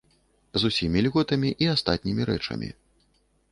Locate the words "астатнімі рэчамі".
1.75-2.73